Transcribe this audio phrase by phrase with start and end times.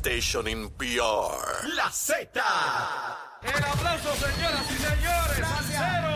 [0.00, 1.68] station in PR.
[1.76, 2.30] La Z.
[3.42, 5.46] El aplauso, señoras y señores.
[5.46, 6.14] Salsero.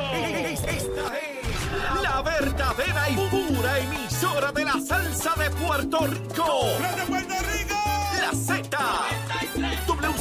[0.48, 6.64] Esta es la verdadera y pura emisora de la salsa de Puerto Rico.
[6.96, 7.74] ¡De Puerto Rico!
[8.20, 8.78] La Z.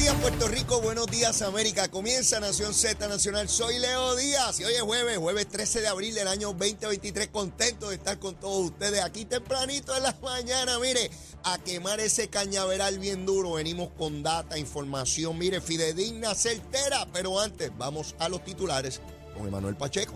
[0.00, 1.88] Buenos días Puerto Rico, buenos días América.
[1.88, 3.50] Comienza Nación Z Nacional.
[3.50, 7.28] Soy Leo Díaz y hoy es jueves, jueves 13 de abril del año 2023.
[7.28, 10.78] Contento de estar con todos ustedes aquí tempranito en la mañana.
[10.78, 11.10] Mire,
[11.44, 13.52] a quemar ese cañaveral bien duro.
[13.52, 17.06] Venimos con data, información, mire, fidedigna, certera.
[17.12, 19.02] Pero antes, vamos a los titulares
[19.36, 20.14] con Emanuel Pacheco.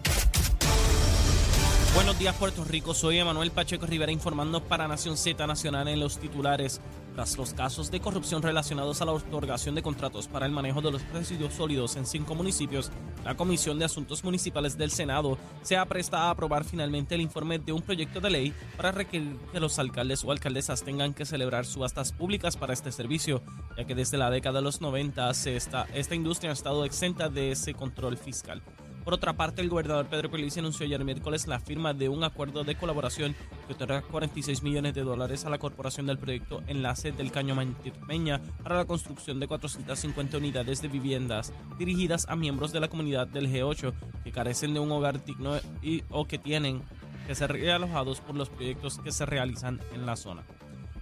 [1.94, 6.18] Buenos días Puerto Rico, soy Emanuel Pacheco Rivera informando para Nación Z Nacional en los
[6.18, 6.80] titulares.
[7.14, 10.90] Tras los casos de corrupción relacionados a la otorgación de contratos para el manejo de
[10.90, 12.90] los residuos sólidos en cinco municipios,
[13.24, 17.72] la Comisión de Asuntos Municipales del Senado se apresta a aprobar finalmente el informe de
[17.72, 22.10] un proyecto de ley para requerir que los alcaldes o alcaldesas tengan que celebrar subastas
[22.10, 23.40] públicas para este servicio,
[23.76, 27.28] ya que desde la década de los 90 se está, esta industria ha estado exenta
[27.28, 28.62] de ese control fiscal.
[29.04, 32.64] Por otra parte, el gobernador Pedro Pierluisi anunció ayer miércoles la firma de un acuerdo
[32.64, 37.30] de colaboración que otorga 46 millones de dólares a la corporación del proyecto Enlace del
[37.30, 42.88] Caño Mantirmeña para la construcción de 450 unidades de viviendas dirigidas a miembros de la
[42.88, 43.92] comunidad del G8
[44.24, 46.82] que carecen de un hogar digno y, o que tienen
[47.26, 50.44] que ser realojados por los proyectos que se realizan en la zona.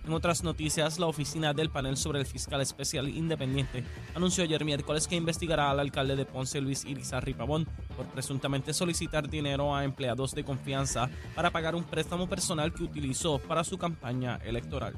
[0.05, 3.85] En otras noticias, la oficina del panel sobre el fiscal especial independiente
[4.17, 9.29] anunció ayer miércoles que investigará al alcalde de Ponce, Luis Irizarry Pavón, por presuntamente solicitar
[9.29, 14.41] dinero a empleados de confianza para pagar un préstamo personal que utilizó para su campaña
[14.45, 14.95] electoral.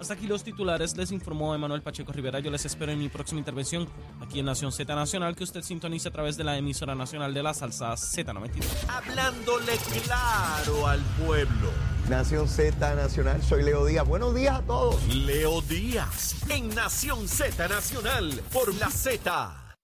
[0.00, 2.38] Hasta aquí los titulares, les informó Emanuel Pacheco Rivera.
[2.40, 3.88] Yo les espero en mi próxima intervención
[4.20, 7.42] aquí en Nación Z Nacional, que usted sintoniza a través de la emisora nacional de
[7.42, 8.64] la salsa Z92.
[8.88, 9.72] Hablándole
[10.04, 11.70] claro al pueblo.
[12.08, 14.06] Nación Z Nacional, soy Leo Díaz.
[14.06, 15.06] Buenos días a todos.
[15.08, 19.74] Leo Díaz en Nación Z Nacional por la Z.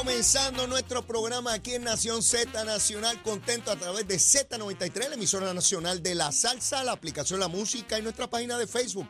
[0.00, 5.52] comenzando nuestro programa aquí en Nación Z Nacional, contento a través de Z93, la emisora
[5.52, 9.06] nacional de la salsa, la aplicación La Música y nuestra página de Facebook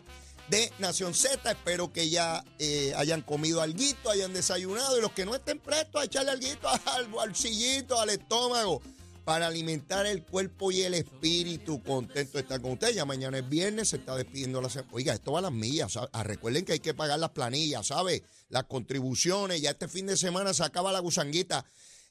[0.48, 1.48] de Nación Z.
[1.48, 6.02] Espero que ya eh, hayan comido alguito, hayan desayunado y los que no estén prestos
[6.02, 8.82] a echarle alguito al bolsillito, al estómago
[9.30, 11.80] para alimentar el cuerpo y el espíritu.
[11.84, 12.96] Contento de estar con ustedes.
[12.96, 14.90] Ya mañana es viernes, se está despidiendo la semana.
[14.92, 15.92] Oiga, esto va a las millas.
[15.92, 16.08] ¿sabe?
[16.12, 18.24] Ah, recuerden que hay que pagar las planillas, ¿sabe?
[18.48, 19.60] Las contribuciones.
[19.60, 21.64] Ya este fin de semana se acaba la gusanguita.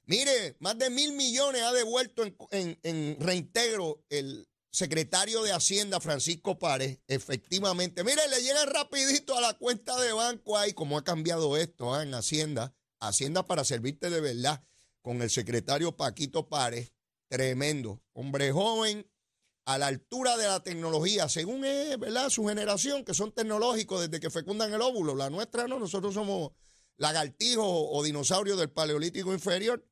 [0.05, 7.01] Mire, más de mil millones ha devuelto en, reintegro el secretario de Hacienda, Francisco Párez.
[7.05, 8.05] Efectivamente.
[8.05, 12.01] Mire, le llega rapidito a la cuenta de banco ahí, como ha cambiado esto ah,
[12.01, 12.73] en Hacienda.
[13.01, 14.63] Hacienda para servirte de verdad.
[15.01, 16.93] Con el secretario Paquito Párez.
[17.29, 18.01] Tremendo.
[18.13, 19.07] Hombre joven,
[19.65, 22.29] a la altura de la tecnología, según es, ¿verdad?
[22.29, 25.13] Su generación, que son tecnológicos desde que fecundan el óvulo.
[25.13, 26.51] La nuestra no, nosotros somos
[26.97, 29.85] lagartijos o dinosaurios del Paleolítico inferior.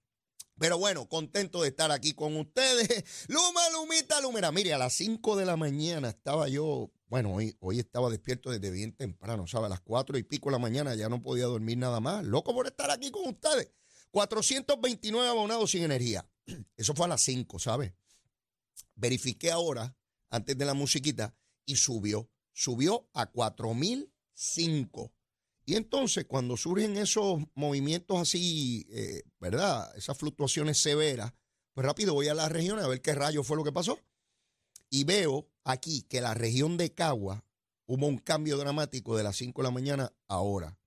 [0.60, 3.06] Pero bueno, contento de estar aquí con ustedes.
[3.28, 4.52] Luma, Lumita, Lumera.
[4.52, 8.72] Mire, a las 5 de la mañana estaba yo, bueno, hoy, hoy estaba despierto desde
[8.72, 9.68] bien temprano, ¿sabe?
[9.68, 12.26] A las 4 y pico de la mañana ya no podía dormir nada más.
[12.26, 13.72] Loco por estar aquí con ustedes.
[14.10, 16.28] 429 abonados sin energía.
[16.78, 17.96] Eso fue a las 5, ¿sabe?
[18.96, 19.96] Verifiqué ahora,
[20.30, 21.36] antes de la musiquita,
[21.66, 22.30] y subió.
[22.54, 25.14] Subió a 4005.
[25.66, 29.96] Y entonces, cuando surgen esos movimientos así, eh, ¿verdad?
[29.98, 31.34] Esas fluctuaciones severas,
[31.74, 34.00] pues rápido voy a la región a ver qué rayo fue lo que pasó.
[34.90, 37.46] Y veo aquí que la región de Cagua
[37.86, 40.80] hubo un cambio dramático de las 5 de la mañana a ahora.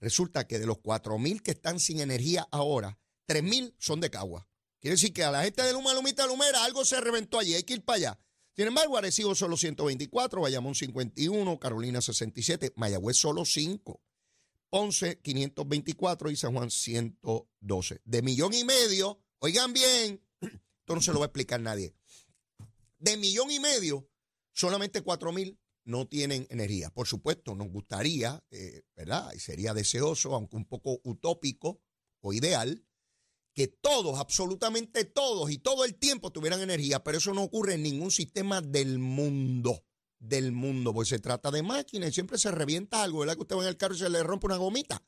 [0.00, 2.98] Resulta que de los 4.000 que están sin energía ahora,
[3.28, 4.48] 3.000 son de Cagua.
[4.82, 7.62] Quiere decir que a la gente de Luma, Lumita, Lumera algo se reventó allí, hay
[7.62, 8.18] que ir para allá.
[8.56, 14.02] Sin embargo, Arecibo solo 124, Bayamón 51, Carolina 67, Mayagüez solo 5.
[14.70, 18.00] Ponce 524 y San Juan 112.
[18.04, 21.94] De millón y medio, oigan bien, esto no se lo va a explicar nadie.
[22.98, 24.10] De millón y medio,
[24.52, 26.90] solamente 4 mil no tienen energía.
[26.90, 29.32] Por supuesto, nos gustaría, eh, ¿verdad?
[29.32, 31.80] Y sería deseoso, aunque un poco utópico
[32.20, 32.84] o ideal,
[33.54, 37.82] que todos, absolutamente todos y todo el tiempo tuvieran energía, pero eso no ocurre en
[37.82, 39.84] ningún sistema del mundo.
[40.18, 43.34] del mundo, pues se trata de máquinas y siempre se revienta algo, ¿verdad?
[43.34, 45.02] Que usted va en el carro y se le rompe una gomita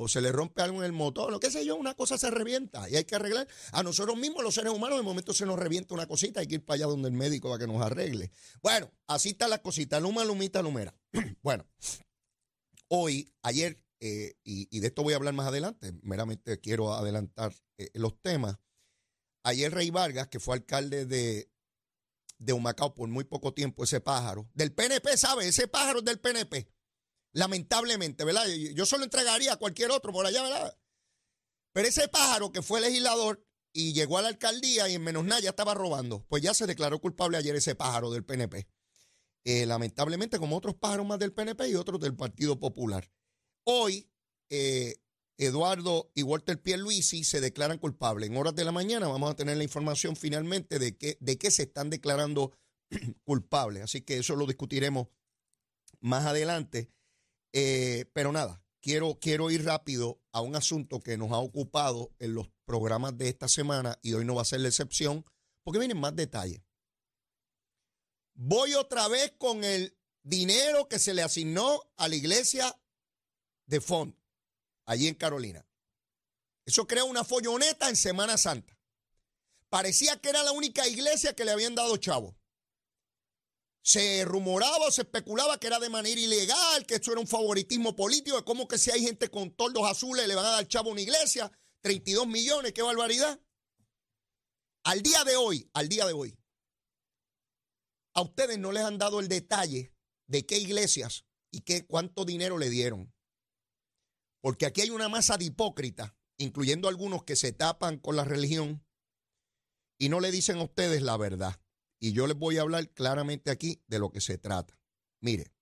[0.00, 2.30] o se le rompe algo en el motor, lo que sé yo, una cosa se
[2.30, 3.48] revienta y hay que arreglar.
[3.72, 6.54] A nosotros mismos, los seres humanos, de momento se nos revienta una cosita, hay que
[6.54, 8.30] ir para allá donde el médico para que nos arregle.
[8.62, 10.94] Bueno, así está la cosita, luma, lumita, lumera.
[11.42, 11.66] bueno,
[12.86, 17.90] hoy, ayer, eh, y, de esto voy a hablar más adelante, meramente quiero adelantar eh,
[17.94, 18.58] los temas.
[19.42, 21.50] Ayer Rey Vargas, que fue alcalde de,
[22.38, 25.48] de Humacao por muy poco tiempo, ese pájaro, del PNP, ¿sabe?
[25.48, 26.68] Ese pájaro es del PNP.
[27.32, 28.46] Lamentablemente, ¿verdad?
[28.74, 30.78] Yo solo entregaría a cualquier otro por allá, ¿verdad?
[31.72, 35.40] Pero ese pájaro que fue legislador y llegó a la alcaldía y en menos nada
[35.40, 38.68] ya estaba robando, pues ya se declaró culpable ayer ese pájaro del PNP.
[39.44, 43.08] Eh, lamentablemente, como otros pájaros más del PNP y otros del Partido Popular.
[43.70, 44.10] Hoy,
[44.48, 44.96] eh,
[45.36, 48.30] Eduardo y Walter Pierluisi se declaran culpables.
[48.30, 51.64] En horas de la mañana vamos a tener la información finalmente de qué de se
[51.64, 52.54] están declarando
[53.24, 53.82] culpables.
[53.82, 55.08] Así que eso lo discutiremos
[56.00, 56.88] más adelante.
[57.52, 62.32] Eh, pero nada, quiero, quiero ir rápido a un asunto que nos ha ocupado en
[62.32, 65.26] los programas de esta semana y hoy no va a ser la excepción
[65.62, 66.62] porque vienen más detalles.
[68.32, 72.74] Voy otra vez con el dinero que se le asignó a la iglesia
[73.68, 74.16] de Font
[74.86, 75.64] allí en Carolina.
[76.64, 78.76] Eso crea una folloneta en Semana Santa.
[79.68, 82.36] Parecía que era la única iglesia que le habían dado chavo.
[83.82, 88.36] Se rumoraba, se especulaba que era de manera ilegal, que esto era un favoritismo político,
[88.36, 90.92] de cómo que si hay gente con toldos azules le van a dar chavo a
[90.92, 91.50] una iglesia,
[91.82, 93.40] 32 millones, qué barbaridad.
[94.84, 96.38] Al día de hoy, al día de hoy,
[98.14, 99.94] a ustedes no les han dado el detalle
[100.26, 103.12] de qué iglesias y qué cuánto dinero le dieron.
[104.40, 108.84] Porque aquí hay una masa de hipócritas, incluyendo algunos que se tapan con la religión
[109.98, 111.60] y no le dicen a ustedes la verdad.
[112.00, 114.78] Y yo les voy a hablar claramente aquí de lo que se trata.
[115.20, 115.52] Mire,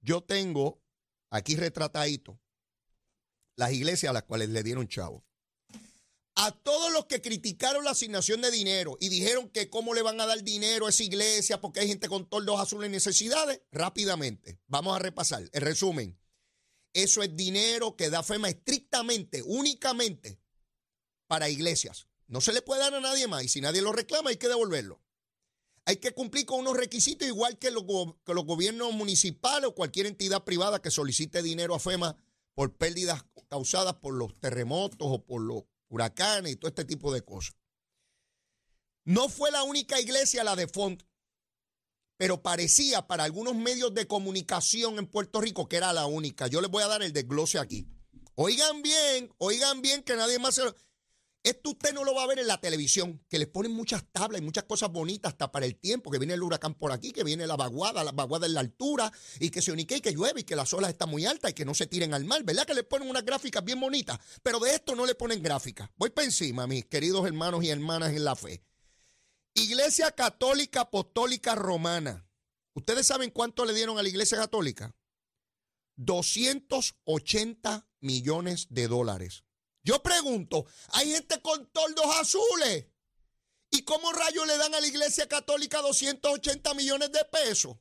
[0.00, 0.82] yo tengo
[1.30, 2.38] aquí retratadito
[3.56, 5.24] las iglesias a las cuales le dieron chavo.
[6.36, 10.20] A todos los que criticaron la asignación de dinero y dijeron que cómo le van
[10.20, 14.60] a dar dinero a esa iglesia porque hay gente con toldos azules y necesidades, rápidamente,
[14.68, 15.42] vamos a repasar.
[15.50, 16.16] El resumen,
[17.02, 20.40] eso es dinero que da FEMA estrictamente, únicamente
[21.26, 22.08] para iglesias.
[22.26, 24.48] No se le puede dar a nadie más y si nadie lo reclama hay que
[24.48, 25.00] devolverlo.
[25.84, 30.44] Hay que cumplir con unos requisitos igual que los, los gobiernos municipales o cualquier entidad
[30.44, 32.16] privada que solicite dinero a FEMA
[32.54, 37.22] por pérdidas causadas por los terremotos o por los huracanes y todo este tipo de
[37.22, 37.56] cosas.
[39.04, 41.02] No fue la única iglesia la de Font
[42.18, 46.48] pero parecía para algunos medios de comunicación en Puerto Rico que era la única.
[46.48, 47.88] Yo les voy a dar el desglose aquí.
[48.34, 50.74] Oigan bien, oigan bien que nadie más se lo...
[51.44, 54.40] Esto usted no lo va a ver en la televisión, que les ponen muchas tablas
[54.40, 57.22] y muchas cosas bonitas hasta para el tiempo, que viene el huracán por aquí, que
[57.22, 60.40] viene la vaguada, la vaguada en la altura, y que se unique y que llueve
[60.40, 62.66] y que las olas están muy altas y que no se tiren al mar, ¿verdad?
[62.66, 65.88] Que les ponen unas gráficas bien bonitas, pero de esto no le ponen gráficas.
[65.96, 68.60] Voy para encima, mis queridos hermanos y hermanas en la fe.
[69.58, 72.24] Iglesia Católica Apostólica Romana.
[72.74, 74.94] ¿Ustedes saben cuánto le dieron a la Iglesia Católica?
[75.96, 79.44] 280 millones de dólares.
[79.82, 82.86] Yo pregunto, hay gente con toldos azules.
[83.70, 87.76] ¿Y cómo rayos le dan a la Iglesia Católica 280 millones de pesos?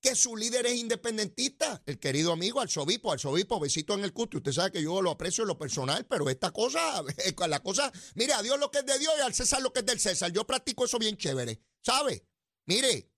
[0.00, 4.38] Que su líder es independentista, el querido amigo arzobispo, arzobispo, besito en el cuto.
[4.38, 7.02] Usted sabe que yo lo aprecio en lo personal, pero esta cosa,
[7.48, 9.80] la cosa, mire, a Dios lo que es de Dios y al César lo que
[9.80, 10.30] es del César.
[10.32, 12.24] Yo practico eso bien chévere, ¿sabe?
[12.66, 13.10] Mire,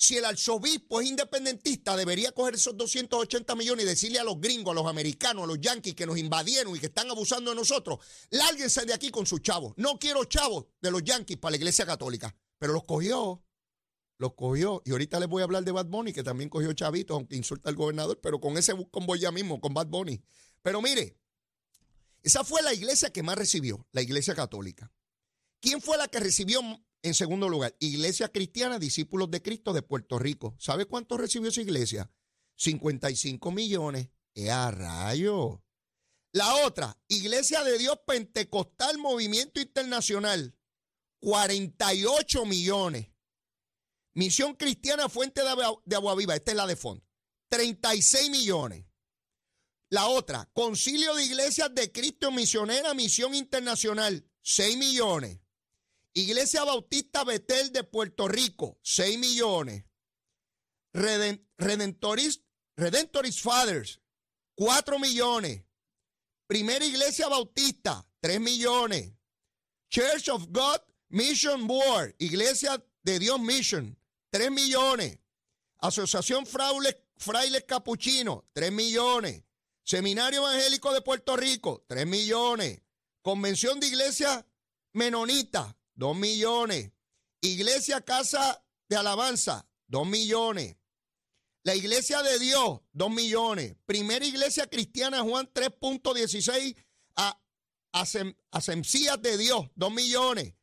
[0.00, 4.70] si el arzobispo es independentista, debería coger esos 280 millones y decirle a los gringos,
[4.70, 7.98] a los americanos, a los yanquis que nos invadieron y que están abusando de nosotros,
[8.30, 9.74] lárguense de aquí con sus chavos.
[9.76, 12.34] No quiero chavos de los yanquis para la iglesia católica.
[12.58, 13.42] Pero los cogió,
[14.18, 14.82] los cogió.
[14.84, 17.70] Y ahorita les voy a hablar de Bad Bunny, que también cogió chavitos, aunque insulta
[17.70, 20.22] al gobernador, pero con ese convoy ya mismo, con Bad Bunny.
[20.62, 21.16] Pero mire,
[22.22, 24.92] esa fue la iglesia que más recibió, la iglesia católica.
[25.60, 26.60] ¿Quién fue la que recibió
[27.02, 30.56] en segundo lugar, Iglesia Cristiana, Discípulos de Cristo de Puerto Rico.
[30.58, 32.10] ¿Sabe cuánto recibió esa iglesia?
[32.56, 34.08] 55 millones.
[34.34, 35.62] ¡Eh, a rayo!
[36.32, 40.54] La otra, Iglesia de Dios Pentecostal Movimiento Internacional,
[41.20, 43.08] 48 millones.
[44.18, 47.06] Misión Cristiana Fuente de Agua Viva, esta es la de fondo,
[47.50, 48.84] 36 millones.
[49.90, 55.38] La otra, Concilio de Iglesias de Cristo Misionera Misión Internacional, 6 millones.
[56.14, 59.84] Iglesia Bautista Betel de Puerto Rico, 6 millones.
[60.92, 62.42] Redentoris,
[62.76, 64.00] Redentoris Fathers,
[64.56, 65.62] 4 millones.
[66.48, 69.12] Primera Iglesia Bautista, 3 millones.
[69.88, 73.96] Church of God Mission Board, Iglesia de Dios Mission,
[74.30, 75.18] 3 millones.
[75.78, 79.44] Asociación Frailes, Frailes Capuchinos, 3 millones.
[79.84, 82.82] Seminario Evangélico de Puerto Rico, 3 millones.
[83.22, 84.46] Convención de Iglesia
[84.92, 86.92] Menonita, 2 millones.
[87.40, 90.76] Iglesia Casa de Alabanza, 2 millones.
[91.62, 93.76] La Iglesia de Dios, 2 millones.
[93.86, 96.76] Primera Iglesia Cristiana Juan 3.16
[97.16, 97.40] a
[98.50, 100.54] Asemcías de Dios, 2 millones.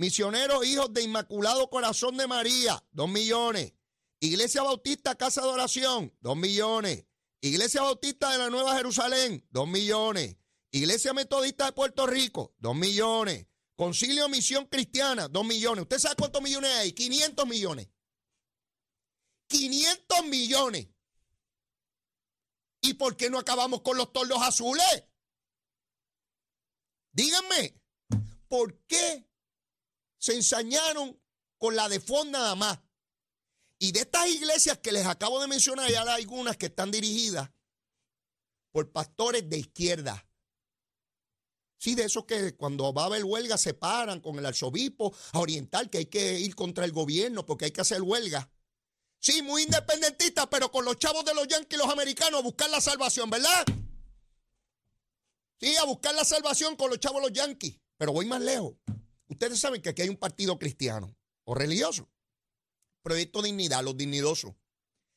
[0.00, 3.74] Misioneros Hijos de Inmaculado Corazón de María, 2 millones.
[4.18, 7.04] Iglesia Bautista Casa de Oración, 2 millones.
[7.42, 10.38] Iglesia Bautista de la Nueva Jerusalén, 2 millones.
[10.70, 13.46] Iglesia Metodista de Puerto Rico, 2 millones.
[13.76, 15.82] Concilio Misión Cristiana, 2 millones.
[15.82, 16.92] ¿Usted sabe cuántos millones hay?
[16.92, 17.90] 500 millones.
[19.48, 20.88] 500 millones.
[22.80, 25.04] ¿Y por qué no acabamos con los tordos azules?
[27.12, 27.78] Díganme,
[28.48, 29.29] ¿por qué
[30.20, 31.20] se ensañaron
[31.58, 32.78] con la de fondo nada más?
[33.78, 37.50] Y de estas iglesias que les acabo de mencionar, ya hay algunas que están dirigidas
[38.70, 40.28] por pastores de izquierda.
[41.78, 45.38] Sí, de esos que cuando va a haber huelga se paran con el arzobispo a
[45.38, 48.50] orientar que hay que ir contra el gobierno porque hay que hacer huelga.
[49.18, 52.82] Sí, muy independentista, pero con los chavos de los yanquis los americanos a buscar la
[52.82, 53.64] salvación, ¿verdad?
[55.58, 57.80] Sí, a buscar la salvación con los chavos de los yanquis.
[57.96, 58.74] Pero voy más lejos.
[59.30, 62.10] Ustedes saben que aquí hay un partido cristiano o religioso.
[63.02, 64.54] Proyecto Dignidad, los dignidosos.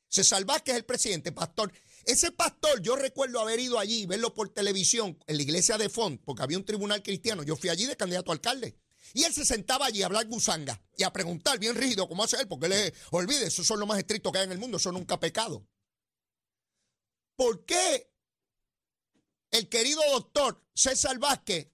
[0.08, 1.72] Se salva que es el presidente, pastor.
[2.06, 6.22] Ese pastor, yo recuerdo haber ido allí, verlo por televisión en la iglesia de Font,
[6.24, 7.42] porque había un tribunal cristiano.
[7.42, 8.78] Yo fui allí de candidato a alcalde.
[9.14, 12.36] Y él se sentaba allí a hablar gusanga y a preguntar bien rígido cómo hace
[12.36, 14.92] él, porque él olvide, esos son los más estrictos que hay en el mundo, eso
[14.92, 15.66] nunca pecado.
[17.34, 18.12] ¿Por qué
[19.50, 21.73] el querido doctor César Vázquez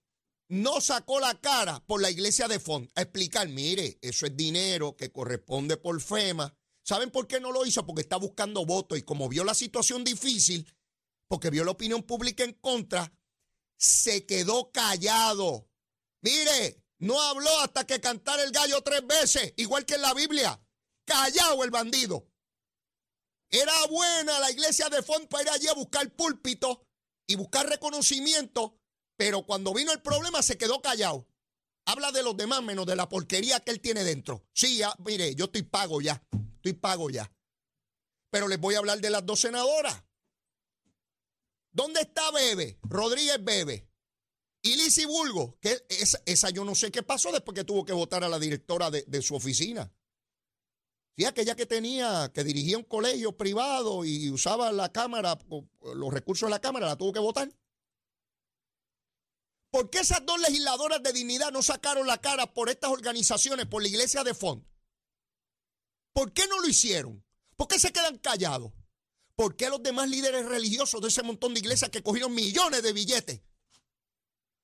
[0.50, 4.96] no sacó la cara por la iglesia de Font a explicar, mire, eso es dinero
[4.96, 6.52] que corresponde por FEMA.
[6.82, 7.86] ¿Saben por qué no lo hizo?
[7.86, 10.68] Porque está buscando votos y como vio la situación difícil,
[11.28, 13.12] porque vio la opinión pública en contra,
[13.78, 15.70] se quedó callado.
[16.20, 20.60] Mire, no habló hasta que cantara el gallo tres veces, igual que en la Biblia.
[21.04, 22.26] Callado el bandido.
[23.48, 26.88] Era buena la iglesia de Font para ir allí a buscar púlpito
[27.28, 28.79] y buscar reconocimiento,
[29.20, 31.28] pero cuando vino el problema se quedó callado.
[31.84, 34.46] Habla de los demás menos de la porquería que él tiene dentro.
[34.54, 37.30] Sí, ya, mire, yo estoy pago ya, estoy pago ya.
[38.30, 40.02] Pero les voy a hablar de las dos senadoras.
[41.70, 42.78] ¿Dónde está Bebe?
[42.84, 43.90] Rodríguez Bebe.
[44.62, 45.84] Y Lizzie Bulgo, que
[46.24, 49.20] esa, yo no sé qué pasó después que tuvo que votar a la directora de,
[49.20, 49.92] su oficina.
[51.18, 55.38] Sí, aquella que tenía, que dirigía un colegio privado y usaba la cámara,
[55.94, 57.50] los recursos de la cámara, la tuvo que votar.
[59.70, 63.82] ¿Por qué esas dos legisladoras de dignidad no sacaron la cara por estas organizaciones, por
[63.82, 64.64] la iglesia de Font?
[66.12, 67.24] ¿Por qué no lo hicieron?
[67.56, 68.72] ¿Por qué se quedan callados?
[69.36, 72.92] ¿Por qué los demás líderes religiosos de ese montón de iglesias que cogieron millones de
[72.92, 73.40] billetes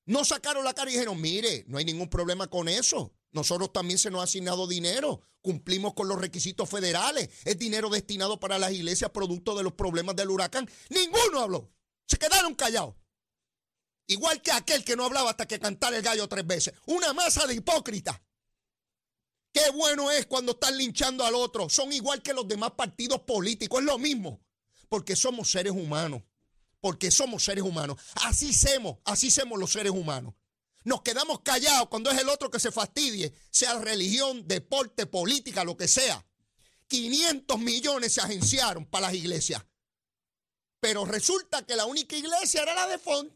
[0.07, 3.13] no sacaron la cara y dijeron, mire, no hay ningún problema con eso.
[3.33, 8.39] Nosotros también se nos ha asignado dinero, cumplimos con los requisitos federales, es dinero destinado
[8.39, 10.67] para las iglesias producto de los problemas del huracán.
[10.89, 11.69] Ninguno habló,
[12.07, 12.95] se quedaron callados.
[14.07, 16.73] Igual que aquel que no hablaba hasta que cantara el gallo tres veces.
[16.85, 18.19] Una masa de hipócritas.
[19.53, 21.69] Qué bueno es cuando están linchando al otro.
[21.69, 23.79] Son igual que los demás partidos políticos.
[23.79, 24.41] Es lo mismo.
[24.89, 26.23] Porque somos seres humanos
[26.79, 27.99] porque somos seres humanos.
[28.23, 30.33] Así somos, así somos los seres humanos.
[30.83, 35.75] Nos quedamos callados cuando es el otro que se fastidie, sea religión, deporte, política, lo
[35.75, 36.25] que sea.
[36.87, 39.65] 500 millones se agenciaron para las iglesias.
[40.79, 43.33] Pero resulta que la única iglesia era la de Font.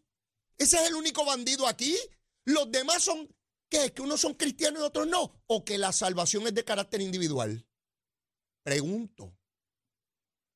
[0.62, 1.98] Ese es el único bandido aquí.
[2.46, 3.28] Los demás son,
[3.68, 3.92] ¿qué?
[3.92, 5.44] ¿Que unos son cristianos y otros no?
[5.48, 7.66] ¿O que la salvación es de carácter individual?
[8.62, 9.36] Pregunto.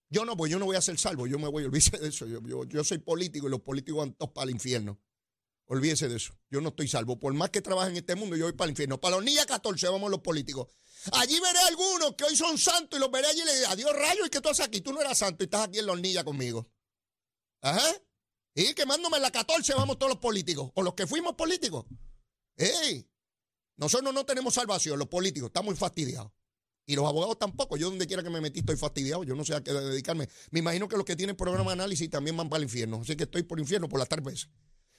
[0.07, 2.27] Yo no, pues yo no voy a ser salvo, yo me voy, olvídese de eso.
[2.27, 5.01] Yo, soy político y los políticos van todos para el infierno.
[5.65, 6.38] Olvídese de eso.
[6.51, 7.19] Yo no estoy salvo.
[7.19, 9.01] Por más que trabaje en este mundo, yo voy para el infierno.
[9.01, 10.67] Para los niños 14 vamos los políticos.
[11.13, 13.91] Allí veré algunos que hoy son santos y los veré allí y le diré, adiós
[13.91, 14.81] rayo, ¿y qué tú haces aquí?
[14.81, 16.67] Tú no eras santo y estás aquí en los niños conmigo.
[17.62, 17.81] Ajá.
[18.55, 20.71] Y quemándome la 14 vamos todos los políticos.
[20.75, 21.85] O los que fuimos políticos.
[22.55, 23.05] ¡Ey!
[23.75, 26.31] Nosotros no tenemos salvación, los políticos, estamos fastidiados.
[26.85, 27.75] Y los abogados tampoco.
[27.75, 29.25] Yo donde quiera que me metí estoy fastidiado.
[29.25, 30.29] Yo no sé a qué dedicarme.
[30.51, 33.01] Me imagino que los que tienen programa de análisis también van para el infierno.
[33.01, 34.47] Así que estoy por infierno por las tardes.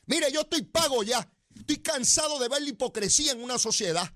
[0.04, 1.32] Mire, yo estoy pago ya.
[1.54, 4.12] Estoy cansado de ver la hipocresía en una sociedad.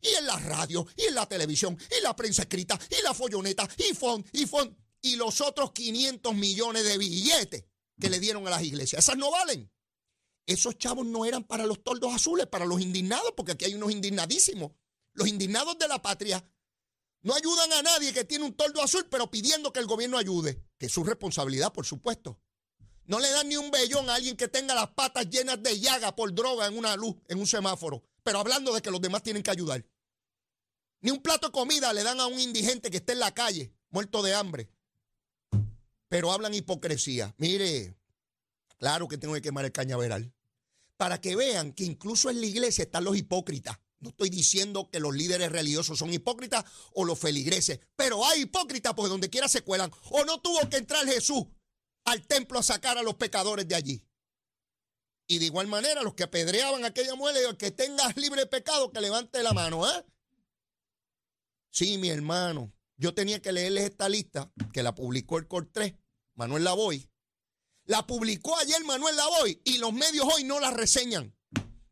[0.00, 3.68] Y en la radio, y en la televisión, y la prensa escrita, y la folloneta,
[3.76, 7.64] y fond, y fond, y los otros 500 millones de billetes
[8.00, 9.04] que le dieron a las iglesias.
[9.04, 9.70] Esas no valen.
[10.46, 13.92] Esos chavos no eran para los toldos azules, para los indignados, porque aquí hay unos
[13.92, 14.72] indignadísimos.
[15.12, 16.44] Los indignados de la patria
[17.22, 20.64] No ayudan a nadie que tiene un toldo azul, pero pidiendo que el gobierno ayude,
[20.78, 22.40] que es su responsabilidad, por supuesto.
[23.04, 26.16] No le dan ni un vellón a alguien que tenga las patas llenas de llaga
[26.16, 29.42] por droga en una luz, en un semáforo, pero hablando de que los demás tienen
[29.42, 29.84] que ayudar.
[31.02, 33.74] Ni un plato de comida le dan a un indigente que esté en la calle,
[33.90, 34.70] muerto de hambre.
[36.10, 37.32] Pero hablan hipocresía.
[37.38, 37.94] Mire,
[38.78, 40.34] claro que tengo que quemar el cañaveral.
[40.96, 43.78] Para que vean que incluso en la iglesia están los hipócritas.
[44.00, 46.64] No estoy diciendo que los líderes religiosos son hipócritas
[46.94, 49.92] o los feligreses, pero hay hipócritas porque donde quiera se cuelan.
[50.10, 51.44] O no tuvo que entrar Jesús
[52.04, 54.04] al templo a sacar a los pecadores de allí.
[55.28, 59.00] Y de igual manera, los que apedreaban aquella muela, el que tenga libre pecado, que
[59.00, 60.04] levante la mano, ¿eh?
[61.70, 62.72] Sí, mi hermano.
[63.00, 65.94] Yo tenía que leerles esta lista que la publicó el Cor 3,
[66.34, 67.08] Manuel Lavoy.
[67.86, 71.34] La publicó ayer Manuel Lavoy y los medios hoy no la reseñan.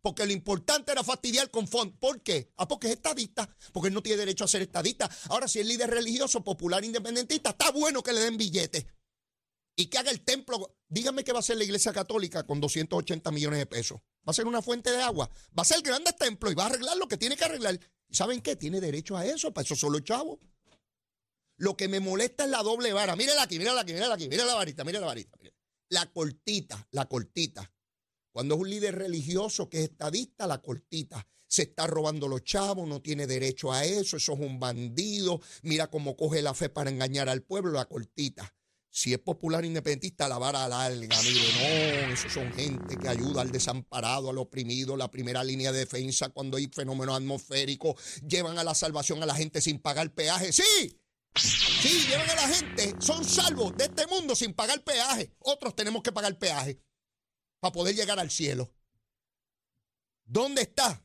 [0.03, 1.99] Porque lo importante era fastidiar con Font.
[1.99, 2.53] ¿Por qué?
[2.59, 3.49] Ah, porque es estadista.
[3.73, 5.09] Porque él no tiene derecho a ser estadista.
[5.31, 8.85] Ahora, si es líder religioso, popular, independentista, está bueno que le den billetes.
[9.77, 10.77] Y que haga el templo.
[10.89, 13.99] Dígame qué va a hacer la iglesia católica con 280 millones de pesos.
[14.29, 15.31] Va a ser una fuente de agua.
[15.59, 17.81] Va a ser grandes templos y va a arreglar lo que tiene que arreglar.
[18.11, 18.57] ¿Saben qué?
[18.57, 20.39] Tiene derecho a eso, para eso solo chavo.
[21.59, 23.17] Lo que me molesta es la doble vara.
[23.17, 25.37] Mírala aquí, mírala aquí, mírala aquí, mira la varita, mira la varita.
[25.91, 27.73] La cortita, la cortita.
[28.31, 31.27] Cuando es un líder religioso que es estadista, la cortita.
[31.49, 35.41] Se está robando los chavos, no tiene derecho a eso, eso es un bandido.
[35.63, 38.55] Mira cómo coge la fe para engañar al pueblo, la cortita.
[38.91, 43.51] Si es popular independentista, la vara larga, mire, no, esos son gente que ayuda al
[43.51, 47.97] desamparado, al oprimido, la primera línea de defensa cuando hay fenómenos atmosféricos,
[48.27, 50.53] llevan a la salvación a la gente sin pagar peaje.
[50.53, 50.99] Sí,
[51.39, 55.35] sí, llevan a la gente, son salvos de este mundo sin pagar peaje.
[55.41, 56.83] Otros tenemos que pagar peaje
[57.61, 58.73] para poder llegar al cielo.
[60.25, 61.05] ¿Dónde está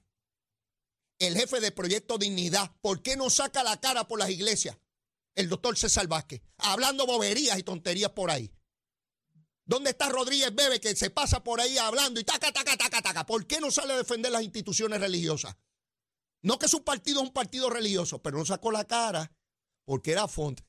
[1.19, 2.75] el jefe de Proyecto Dignidad?
[2.81, 4.77] ¿Por qué no saca la cara por las iglesias?
[5.35, 8.51] el doctor César Vázquez, hablando boberías y tonterías por ahí.
[9.65, 13.25] ¿Dónde está Rodríguez Bebe que se pasa por ahí hablando y taca, taca, taca, taca?
[13.25, 15.55] ¿Por qué no sale a defender las instituciones religiosas?
[16.41, 19.31] No que su partido es un partido religioso, pero no sacó la cara
[19.85, 20.61] porque era Font.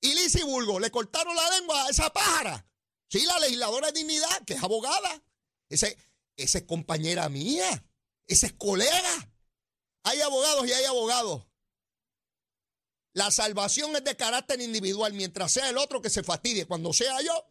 [0.00, 2.66] Y Lizzie Bulgo, le cortaron la lengua a esa pájara.
[3.08, 5.22] Sí, la legisladora de dignidad, que es abogada.
[5.68, 5.96] Ese,
[6.36, 7.84] esa es compañera mía.
[8.26, 9.32] Ese es colega.
[10.04, 11.46] Hay abogados y hay abogados.
[13.12, 16.66] La salvación es de carácter individual, mientras sea el otro que se fastidie.
[16.66, 17.50] Cuando sea yo,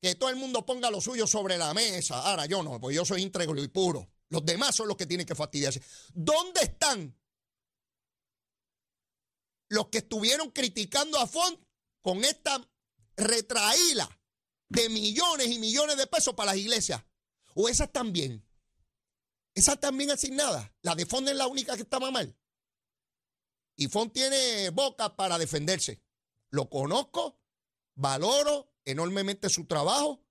[0.00, 2.20] que todo el mundo ponga lo suyo sobre la mesa.
[2.20, 4.08] Ahora yo no, porque yo soy íntegro y puro.
[4.28, 5.82] Los demás son los que tienen que fastidiarse.
[6.14, 7.19] ¿Dónde están
[9.70, 11.58] los que estuvieron criticando a Font
[12.02, 12.60] con esta
[13.16, 14.08] retraíla
[14.68, 17.02] de millones y millones de pesos para las iglesias?
[17.54, 18.46] ¿O esas también?
[19.54, 20.70] ¿Esas también asignadas?
[20.82, 22.36] ¿La de Font es la única que estaba mal?
[23.76, 26.02] Y Font tiene boca para defenderse.
[26.50, 27.40] Lo conozco,
[27.94, 30.26] valoro enormemente su trabajo.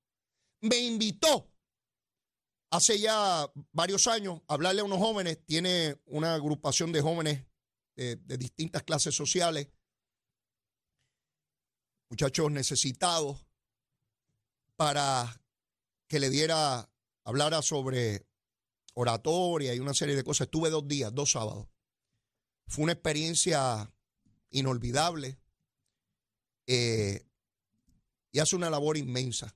[0.62, 1.50] Me invitó
[2.72, 5.46] hace ya varios años a hablarle a unos jóvenes.
[5.46, 7.49] Tiene una agrupación de jóvenes
[8.00, 9.68] de, distintas clases sociales,
[12.10, 13.46] muchachos necesitados,
[14.76, 15.42] para
[16.08, 16.90] que le diera,
[17.26, 18.26] hablara sobre
[18.94, 20.48] oratoria y una serie de cosas.
[20.48, 21.68] Estuve dos días, dos sábados.
[22.68, 23.92] Fue una experiencia
[24.52, 25.38] inolvidable
[26.68, 27.26] eh,
[28.32, 29.54] y hace una labor inmensa.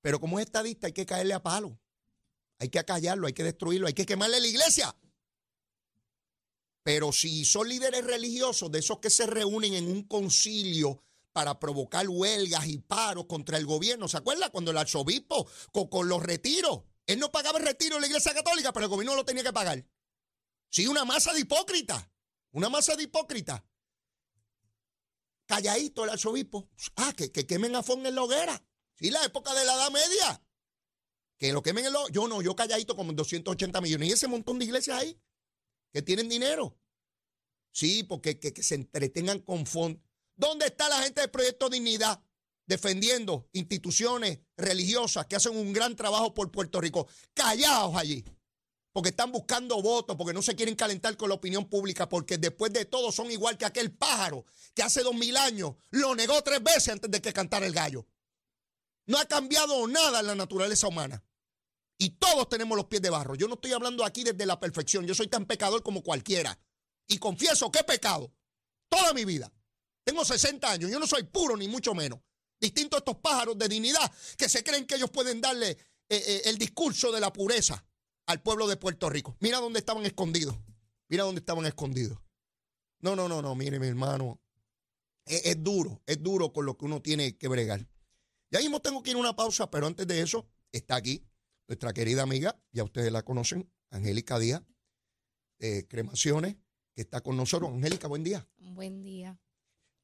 [0.00, 1.78] Pero como es estadista hay que caerle a palo,
[2.58, 4.96] hay que acallarlo, hay que destruirlo, hay que quemarle la iglesia.
[6.82, 12.08] Pero si son líderes religiosos, de esos que se reúnen en un concilio para provocar
[12.08, 16.82] huelgas y paros contra el gobierno, ¿se acuerda cuando el arzobispo con, los retiros?
[17.06, 19.52] Él no pagaba el retiro en la iglesia católica, pero el gobierno lo tenía que
[19.52, 19.84] pagar.
[20.70, 22.08] Sí, una masa de hipócritas.
[22.50, 23.62] Una masa de hipócritas.
[25.46, 26.68] Calladito el arzobispo.
[26.96, 28.64] Ah, que, quemen a Fon en la hoguera.
[28.96, 30.42] Sí, la época de la Edad Media.
[31.38, 34.08] Que lo quemen en la Yo no, yo calladito como 280 millones.
[34.08, 35.18] Y ese montón de iglesias ahí
[35.92, 36.78] que tienen dinero.
[37.72, 40.02] Sí, porque que, se entretengan con Fon.
[40.36, 42.22] ¿Dónde está la gente del Proyecto Dignidad?
[42.66, 47.08] Defendiendo instituciones religiosas que hacen un gran trabajo por Puerto Rico.
[47.34, 48.24] Callados allí
[48.92, 52.72] porque están buscando votos, porque no se quieren calentar con la opinión pública, porque después
[52.72, 56.62] de todo son igual que aquel pájaro que hace dos mil años lo negó tres
[56.62, 58.06] veces antes de que cantara el gallo.
[59.06, 61.24] No ha cambiado nada en la naturaleza humana.
[62.02, 63.36] Y todos tenemos los pies de barro.
[63.36, 65.06] Yo no estoy hablando aquí desde la perfección.
[65.06, 66.58] Yo soy tan pecador como cualquiera.
[67.06, 68.34] Y confieso que he pecado
[68.88, 69.52] toda mi vida.
[70.02, 70.90] Tengo 60 años.
[70.90, 72.18] Yo no soy puro ni mucho menos.
[72.58, 76.42] Distinto a estos pájaros de dignidad que se creen que ellos pueden darle eh, eh,
[76.46, 77.86] el discurso de la pureza
[78.26, 79.36] al pueblo de Puerto Rico.
[79.38, 80.58] Mira dónde estaban escondidos.
[81.06, 82.18] Mira dónde estaban escondidos.
[82.98, 84.40] No, no, no, no, mire, mi hermano.
[85.24, 87.86] Es, duro, es duro con lo que uno tiene que bregar.
[88.50, 91.24] Ya mismo tengo que ir a una pausa, pero antes de eso, está aquí
[91.72, 94.60] nuestra querida amiga, ya ustedes la conocen, Angélica Díaz,
[95.58, 96.56] de Cremaciones,
[96.94, 97.70] que está con nosotros.
[97.72, 98.46] Angélica, buen día.
[98.58, 99.40] Buen día.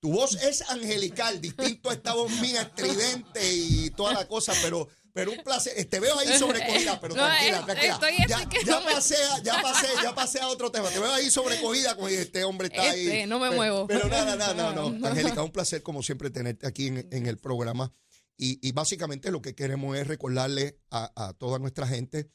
[0.01, 4.89] Tu voz es angelical, distinto a esta voz mía estridente y toda la cosa, pero,
[5.13, 5.85] pero un placer.
[5.85, 8.43] Te veo ahí sobrecogida, pero No, tranquila, eh, tranquila.
[8.43, 10.89] estoy Ya, pasé, a- ya pasé, ya pasé a otro tema.
[10.89, 13.01] Te veo ahí sobrecogida con este hombre está ahí.
[13.09, 13.87] Este, no me Pero- muevo.
[13.89, 15.07] Pero nada, nada, no, no.
[15.07, 17.93] Angélica, un placer como siempre tenerte aquí en, en el programa.
[18.39, 22.31] Y, y básicamente lo que queremos es recordarle a, toda nuestra gente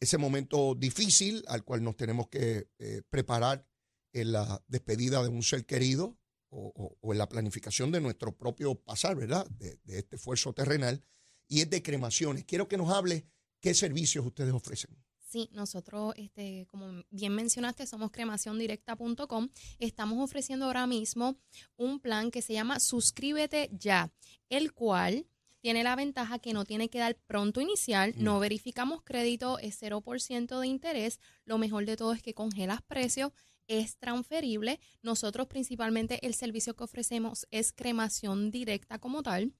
[0.00, 3.64] ese momento difícil al cual nos tenemos que eh, preparar
[4.12, 6.18] en la despedida de un ser querido
[6.56, 9.44] o en la planificación de nuestro propio pasar, ¿verdad?
[9.50, 11.04] De, de este esfuerzo terrenal.
[11.48, 12.44] Y es de cremaciones.
[12.44, 13.26] Quiero que nos hable
[13.60, 14.96] qué servicios ustedes ofrecen.
[15.34, 19.48] Sí, nosotros, este, como bien mencionaste, somos cremaciondirecta.com.
[19.80, 21.36] Estamos ofreciendo ahora mismo
[21.76, 24.12] un plan que se llama Suscríbete Ya,
[24.48, 25.26] el cual
[25.64, 30.60] tiene la ventaja que no tiene que dar pronto inicial, no verificamos crédito, es 0%
[30.60, 31.20] de interés.
[31.46, 33.32] Lo mejor de todo es que congelas precios,
[33.66, 34.78] es transferible.
[35.00, 39.54] Nosotros principalmente el servicio que ofrecemos es cremación directa como tal.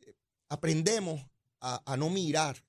[0.00, 0.14] eh,
[0.48, 1.24] aprendemos
[1.60, 2.64] a, no mirar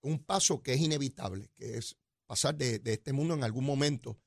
[0.00, 4.18] un paso que es inevitable, que es pasar de, de este mundo en algún momento.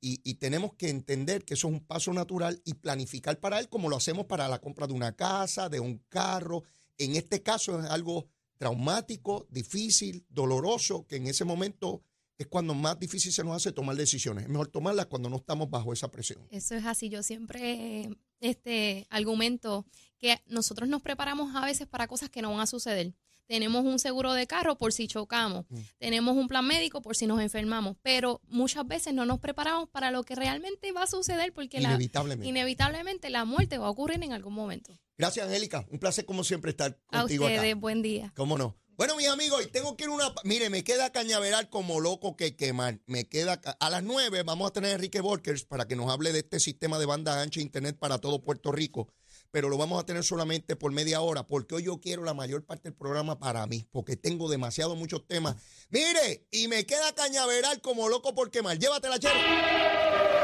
[0.00, 3.70] Y, y tenemos que entender que eso es un paso natural y planificar para él
[3.70, 6.64] como lo hacemos para la compra de una casa, de un carro.
[6.98, 12.02] En este caso es algo traumático, difícil, doloroso, que en ese momento
[12.38, 14.44] es cuando más difícil se nos hace tomar decisiones.
[14.44, 16.40] Es mejor tomarlas cuando no estamos bajo esa presión.
[16.50, 19.86] Eso es así, yo siempre este argumento
[20.18, 23.14] que nosotros nos preparamos a veces para cosas que no van a suceder.
[23.46, 25.78] Tenemos un seguro de carro por si chocamos, Mm.
[25.98, 30.10] tenemos un plan médico por si nos enfermamos, pero muchas veces no nos preparamos para
[30.10, 32.48] lo que realmente va a suceder porque la, Inevitablemente.
[32.48, 34.98] inevitablemente la muerte va a ocurrir en algún momento.
[35.18, 35.86] Gracias, Angélica.
[35.90, 37.80] Un placer, como siempre, estar A contigo ustedes, acá.
[37.80, 38.32] buen día.
[38.34, 38.76] ¿Cómo no?
[38.96, 40.32] Bueno, mis amigos, y tengo que ir una.
[40.44, 43.00] Mire, me queda cañaveral como loco que quemar.
[43.06, 43.60] Me queda.
[43.80, 46.60] A las nueve vamos a tener a Enrique Volkers para que nos hable de este
[46.60, 49.08] sistema de banda ancha e internet para todo Puerto Rico.
[49.50, 52.64] Pero lo vamos a tener solamente por media hora, porque hoy yo quiero la mayor
[52.64, 55.56] parte del programa para mí, porque tengo demasiados muchos temas.
[55.90, 58.78] Mire, y me queda cañaveral como loco por quemar.
[58.78, 60.43] Llévatela, chero.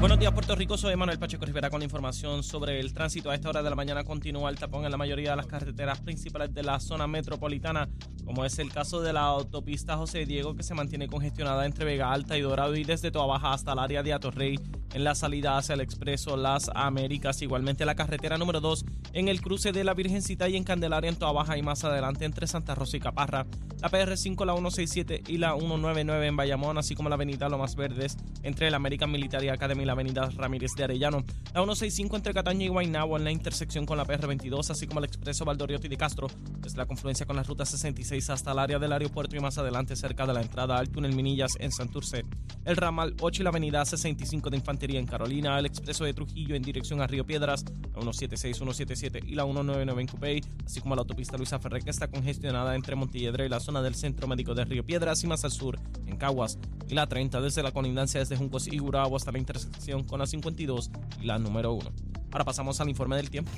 [0.00, 0.78] Buenos días, Puerto Rico.
[0.78, 3.30] Soy Manuel Pacheco Rivera con información sobre el tránsito.
[3.30, 6.00] A esta hora de la mañana continúa el tapón en la mayoría de las carreteras
[6.00, 7.86] principales de la zona metropolitana,
[8.24, 12.10] como es el caso de la autopista José Diego, que se mantiene congestionada entre Vega
[12.10, 14.58] Alta y Dorado y desde Toa Baja hasta el área de Atorrey
[14.94, 17.42] en la salida hacia el Expreso Las Américas.
[17.42, 21.16] Igualmente la carretera número 2 en el cruce de la Virgencita y en Candelaria en
[21.16, 23.46] Toa Baja y más adelante entre Santa Rosa y Caparra.
[23.80, 28.16] La PR5, la 167 y la 199 en Bayamón, así como la avenida Lomas Verdes
[28.42, 31.24] entre la American Military Academy y la avenida Ramírez de Arellano.
[31.54, 35.06] La 165 entre Cataña y Guaynabo en la intersección con la PR22, así como el
[35.06, 38.92] expreso Valdoriotti de Castro, desde la confluencia con la ruta 66 hasta el área del
[38.92, 42.24] aeropuerto y más adelante cerca de la entrada al túnel Minillas en Santurce.
[42.64, 46.54] El ramal 8 y la avenida 65 de Infantería en Carolina, el expreso de Trujillo
[46.54, 48.60] en dirección a Río Piedras, la 176,
[49.00, 52.74] 177 y la 199 en Cupey, así como la autopista Luisa Ferrer que está congestionada
[52.74, 55.78] entre Montilledre y la zona del Centro Médico de Río Piedras y más al sur
[56.06, 56.58] en Caguas,
[56.88, 60.26] y la 30 desde la colindancia desde Juncos y Gurabo hasta la intersección con la
[60.26, 61.90] 52 y la número 1.
[62.32, 63.50] Ahora pasamos al informe del tiempo.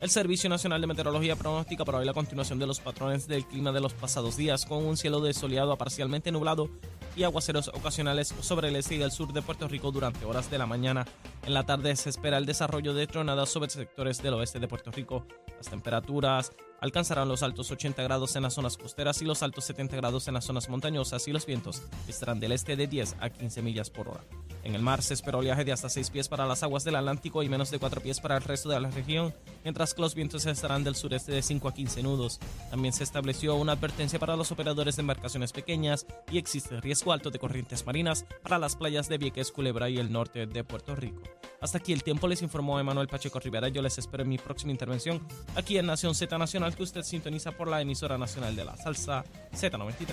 [0.00, 3.70] El Servicio Nacional de Meteorología pronostica para hoy la continuación de los patrones del clima
[3.70, 6.70] de los pasados días, con un cielo desoleado a parcialmente nublado
[7.16, 10.56] y aguaceros ocasionales sobre el este y el sur de Puerto Rico durante horas de
[10.56, 11.06] la mañana.
[11.44, 14.90] En la tarde se espera el desarrollo de tronadas sobre sectores del oeste de Puerto
[14.90, 15.26] Rico.
[15.58, 19.96] Las temperaturas alcanzarán los altos 80 grados en las zonas costeras y los altos 70
[19.96, 23.62] grados en las zonas montañosas y los vientos estarán del este de 10 a 15
[23.62, 24.20] millas por hora.
[24.62, 27.42] En el mar se espera oleaje de hasta 6 pies para las aguas del Atlántico
[27.42, 30.44] y menos de 4 pies para el resto de la región, mientras que los vientos
[30.44, 32.40] estarán del sureste de 5 a 15 nudos.
[32.70, 37.30] También se estableció una advertencia para los operadores de embarcaciones pequeñas y existe riesgo alto
[37.30, 41.22] de corrientes marinas para las playas de Vieques, Culebra y el norte de Puerto Rico.
[41.60, 43.68] Hasta aquí el tiempo les informó Emanuel Pacheco Rivera.
[43.68, 45.20] Yo les espero en mi próxima intervención
[45.54, 49.24] aquí en Nación Z Nacional que usted sintoniza por la emisora nacional de la salsa
[49.52, 50.06] Z93.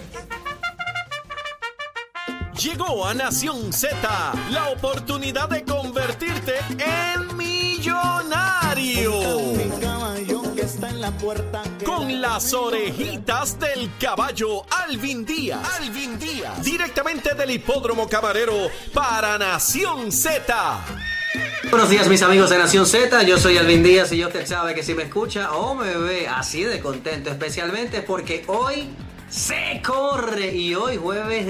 [2.62, 3.98] Llegó a Nación Z
[4.50, 9.14] la oportunidad de convertirte en millonario.
[11.86, 15.80] Con las orejitas del caballo Alvin Díaz.
[15.80, 16.64] Alvin Díaz.
[16.64, 20.84] Directamente del hipódromo camarero para Nación Z.
[21.70, 24.84] Buenos días mis amigos de Nación Z, yo soy Alvin Díaz y usted sabe que
[24.84, 28.90] si me escucha o me ve así de contento, especialmente porque hoy
[29.30, 31.46] se corre y hoy jueves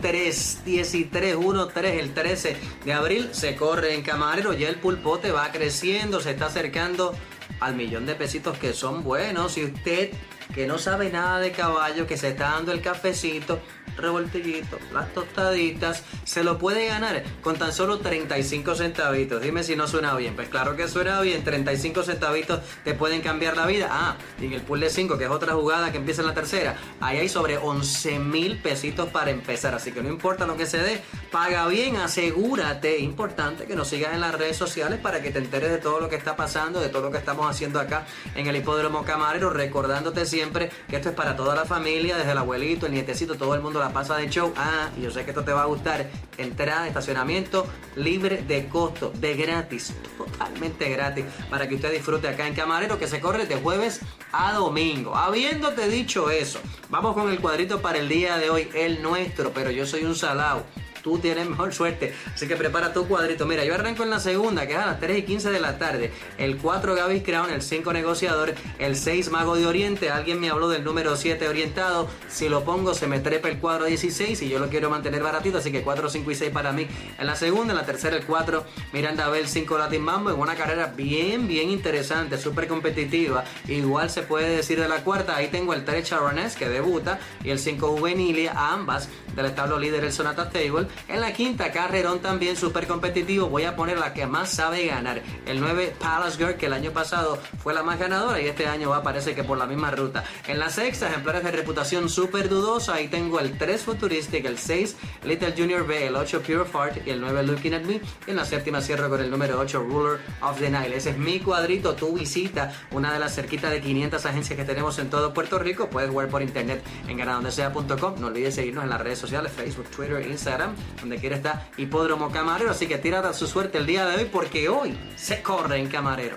[0.00, 0.62] 13,
[1.10, 5.52] 13, 1, 3, el 13 de abril se corre en Camarero, ya el pulpote va
[5.52, 7.14] creciendo, se está acercando
[7.60, 9.58] al millón de pesitos que son buenos.
[9.58, 10.10] Y usted
[10.54, 13.60] que no sabe nada de caballo, que se está dando el cafecito,
[13.98, 19.42] revoltillito, las tostaditas, se lo puede ganar con tan solo 35 centavitos.
[19.42, 20.34] Dime si no suena bien.
[20.34, 23.88] Pues claro que suena bien, 35 centavitos te pueden cambiar la vida.
[23.90, 26.34] Ah, y en el pool de 5, que es otra jugada que empieza en la
[26.34, 29.74] tercera, ahí hay sobre 11 mil pesitos para empezar.
[29.74, 32.98] Así que no importa lo que se dé, paga bien, asegúrate.
[32.98, 36.08] Importante que nos sigas en las redes sociales para que te enteres de todo lo
[36.08, 40.24] que está pasando, de todo lo que estamos haciendo acá en el hipódromo camarero, recordándote
[40.38, 43.60] siempre que esto es para toda la familia, desde el abuelito, el nietecito, todo el
[43.60, 44.52] mundo la pasa de show.
[44.56, 46.08] Ah, yo sé que esto te va a gustar.
[46.36, 52.54] Entrada, estacionamiento libre de costo, de gratis, totalmente gratis, para que usted disfrute acá en
[52.54, 55.16] Camarero, que se corre de jueves a domingo.
[55.16, 59.72] Habiéndote dicho eso, vamos con el cuadrito para el día de hoy, el nuestro, pero
[59.72, 60.62] yo soy un salao
[61.02, 62.14] tú tienes mejor suerte.
[62.34, 63.46] Así que prepara tu cuadrito.
[63.46, 65.78] Mira, yo arranco en la segunda, que es a las 3 y 15 de la
[65.78, 66.12] tarde.
[66.38, 70.10] El 4 Gavis Crown, el 5 Negociador, el 6 Mago de Oriente.
[70.10, 72.08] Alguien me habló del número 7 Orientado.
[72.28, 75.58] Si lo pongo, se me trepa el cuadro 16 y yo lo quiero mantener baratito.
[75.58, 76.86] Así que 4, 5 y 6 para mí
[77.18, 77.72] en la segunda.
[77.72, 80.30] En la tercera, el 4 Miranda Bell, 5 Latin Mambo.
[80.30, 83.44] En una carrera bien, bien interesante, súper competitiva.
[83.66, 85.36] Igual se puede decir de la cuarta.
[85.36, 89.08] Ahí tengo el 3 Charonés que debuta y el 5 Juvenilia, ambas
[89.38, 90.88] del establo líder, el Sonata Table.
[91.06, 93.48] En la quinta, Carrerón también súper competitivo.
[93.48, 95.22] Voy a poner la que más sabe ganar.
[95.46, 98.90] El 9, Palace Girl, que el año pasado fue la más ganadora y este año
[98.90, 100.24] va, parece que por la misma ruta.
[100.48, 102.94] En la sexta, ejemplares de reputación súper dudosa.
[102.94, 107.10] Ahí tengo el 3, Futuristic, el 6, Little Junior B, el 8, Pure Fart y
[107.10, 108.00] el 9, Looking at Me.
[108.26, 110.96] Y en la séptima cierro con el número 8, Ruler of the Nile.
[110.96, 111.94] Ese es mi cuadrito.
[111.94, 115.88] Tu visita una de las cerquitas de 500 agencias que tenemos en todo Puerto Rico.
[115.88, 118.14] Puedes jugar por internet en ganadondesea.com.
[118.18, 122.70] No olvides seguirnos en las redes sociales, Facebook, Twitter, Instagram donde quiera está Hipódromo Camarero.
[122.70, 126.36] Así que tira su suerte el día de hoy porque hoy se corre en Camarero.